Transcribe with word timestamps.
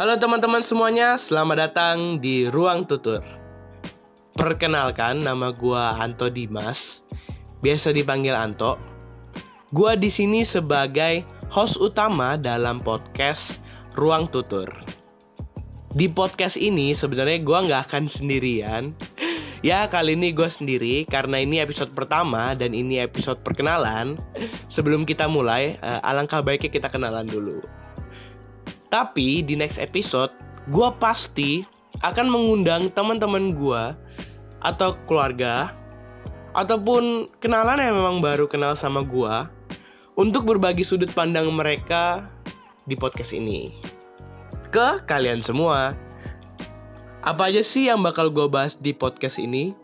Halo 0.00 0.16
teman-teman 0.16 0.64
semuanya, 0.64 1.12
selamat 1.12 1.56
datang 1.68 1.96
di 2.24 2.48
Ruang 2.48 2.88
Tutur. 2.88 3.20
Perkenalkan, 4.32 5.20
nama 5.20 5.52
gua 5.52 5.92
Anto 5.92 6.32
Dimas, 6.32 7.04
biasa 7.60 7.92
dipanggil 7.92 8.32
Anto. 8.32 8.80
Gua 9.68 10.00
di 10.00 10.08
sini 10.08 10.40
sebagai 10.40 11.28
host 11.52 11.76
utama 11.76 12.40
dalam 12.40 12.80
podcast 12.80 13.60
Ruang 13.92 14.32
Tutur. 14.32 14.72
Di 15.92 16.08
podcast 16.08 16.56
ini 16.56 16.96
sebenarnya 16.96 17.36
gua 17.44 17.68
nggak 17.68 17.92
akan 17.92 18.08
sendirian. 18.08 18.96
Ya 19.60 19.84
kali 19.84 20.16
ini 20.16 20.32
gue 20.32 20.48
sendiri 20.48 21.04
karena 21.04 21.44
ini 21.44 21.60
episode 21.60 21.92
pertama 21.92 22.56
dan 22.56 22.72
ini 22.72 22.96
episode 23.04 23.44
perkenalan. 23.44 24.16
Sebelum 24.72 25.04
kita 25.04 25.28
mulai, 25.28 25.76
eh, 25.76 26.00
alangkah 26.00 26.40
baiknya 26.40 26.72
kita 26.72 26.88
kenalan 26.88 27.28
dulu. 27.28 27.60
Tapi 28.90 29.46
di 29.46 29.54
next 29.54 29.78
episode, 29.78 30.34
gue 30.66 30.88
pasti 30.98 31.62
akan 32.02 32.26
mengundang 32.26 32.90
teman-teman 32.90 33.54
gue 33.54 33.82
atau 34.60 34.98
keluarga 35.06 35.72
ataupun 36.52 37.30
kenalan 37.38 37.78
yang 37.78 37.94
memang 37.94 38.18
baru 38.18 38.50
kenal 38.50 38.74
sama 38.74 39.06
gue 39.06 39.34
untuk 40.18 40.42
berbagi 40.42 40.82
sudut 40.82 41.08
pandang 41.14 41.46
mereka 41.54 42.26
di 42.82 42.98
podcast 42.98 43.30
ini 43.30 43.70
ke 44.70 45.02
kalian 45.06 45.38
semua. 45.38 45.94
Apa 47.20 47.52
aja 47.52 47.60
sih 47.60 47.86
yang 47.86 48.00
bakal 48.00 48.32
gue 48.32 48.50
bahas 48.50 48.74
di 48.74 48.90
podcast 48.90 49.38
ini? 49.38 49.76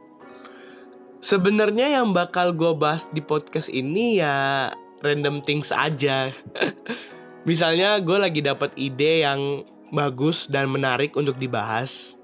Sebenarnya 1.23 2.01
yang 2.01 2.11
bakal 2.11 2.55
gue 2.55 2.73
bahas 2.75 3.07
di 3.11 3.21
podcast 3.23 3.71
ini 3.71 4.19
ya 4.19 4.71
random 5.03 5.43
things 5.47 5.71
aja. 5.71 6.33
Misalnya 7.47 8.03
gue 8.03 8.19
lagi 8.19 8.43
dapat 8.43 8.75
ide 8.75 9.23
yang 9.23 9.63
bagus 9.95 10.51
dan 10.51 10.67
menarik 10.67 11.15
untuk 11.15 11.39
dibahas. 11.39 12.19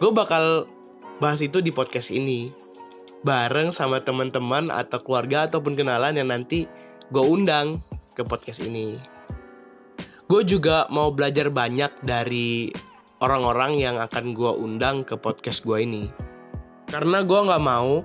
Gue 0.00 0.08
bakal 0.08 0.64
bahas 1.20 1.44
itu 1.44 1.60
di 1.60 1.68
podcast 1.68 2.08
ini. 2.08 2.48
Bareng 3.20 3.76
sama 3.76 4.00
teman-teman 4.00 4.72
atau 4.72 5.04
keluarga 5.04 5.44
ataupun 5.44 5.76
kenalan 5.76 6.16
yang 6.16 6.32
nanti 6.32 6.64
gue 7.12 7.20
undang 7.20 7.84
ke 8.16 8.24
podcast 8.24 8.64
ini. 8.64 8.96
Gue 10.32 10.40
juga 10.48 10.88
mau 10.88 11.12
belajar 11.12 11.52
banyak 11.52 12.00
dari 12.00 12.72
orang-orang 13.20 13.76
yang 13.84 14.00
akan 14.00 14.32
gue 14.32 14.52
undang 14.64 15.04
ke 15.04 15.20
podcast 15.20 15.60
gue 15.60 15.84
ini. 15.84 16.08
Karena 16.88 17.20
gue 17.20 17.36
gak 17.36 17.60
mau 17.60 18.00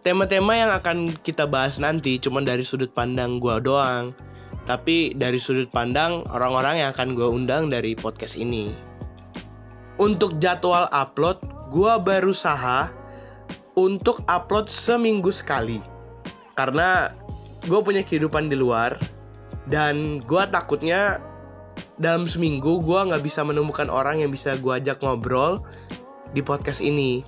tema-tema 0.00 0.56
yang 0.56 0.72
akan 0.72 1.20
kita 1.20 1.44
bahas 1.44 1.76
nanti 1.76 2.16
cuma 2.16 2.40
dari 2.40 2.64
sudut 2.64 2.88
pandang 2.96 3.36
gue 3.36 3.60
doang 3.60 4.31
tapi 4.62 5.14
dari 5.18 5.42
sudut 5.42 5.66
pandang 5.70 6.22
orang-orang 6.30 6.86
yang 6.86 6.88
akan 6.94 7.18
gue 7.18 7.26
undang 7.26 7.66
dari 7.66 7.98
podcast 7.98 8.38
ini. 8.38 8.70
Untuk 9.98 10.38
jadwal 10.38 10.86
upload, 10.90 11.42
gue 11.70 11.92
berusaha 11.98 12.90
untuk 13.74 14.22
upload 14.30 14.70
seminggu 14.70 15.34
sekali. 15.34 15.82
Karena 16.54 17.10
gue 17.66 17.80
punya 17.82 18.02
kehidupan 18.06 18.50
di 18.50 18.56
luar 18.58 18.98
dan 19.66 20.18
gue 20.22 20.42
takutnya 20.50 21.22
dalam 21.96 22.26
seminggu 22.26 22.82
gue 22.82 22.98
nggak 22.98 23.22
bisa 23.22 23.46
menemukan 23.46 23.86
orang 23.86 24.20
yang 24.20 24.30
bisa 24.32 24.58
gue 24.58 24.72
ajak 24.74 24.98
ngobrol 25.02 25.62
di 26.34 26.42
podcast 26.42 26.82
ini. 26.82 27.22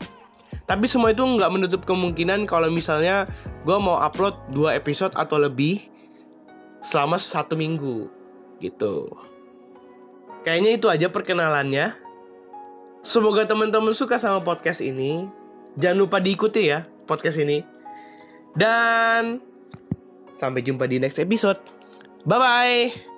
Tapi 0.64 0.88
semua 0.88 1.12
itu 1.12 1.20
nggak 1.20 1.52
menutup 1.52 1.82
kemungkinan 1.84 2.48
kalau 2.48 2.72
misalnya 2.72 3.28
gue 3.68 3.76
mau 3.76 4.00
upload 4.00 4.34
dua 4.48 4.72
episode 4.74 5.12
atau 5.12 5.36
lebih 5.36 5.93
selama 6.84 7.16
satu 7.16 7.56
minggu 7.56 8.12
gitu. 8.60 9.08
Kayaknya 10.44 10.70
itu 10.76 10.86
aja 10.92 11.08
perkenalannya. 11.08 11.96
Semoga 13.00 13.48
teman-teman 13.48 13.96
suka 13.96 14.20
sama 14.20 14.44
podcast 14.44 14.84
ini. 14.84 15.24
Jangan 15.80 16.04
lupa 16.04 16.20
diikuti 16.20 16.68
ya 16.68 16.84
podcast 17.08 17.40
ini. 17.40 17.64
Dan 18.52 19.40
sampai 20.36 20.60
jumpa 20.60 20.84
di 20.84 21.00
next 21.00 21.18
episode. 21.18 21.58
Bye 22.28 22.38
bye. 22.38 23.13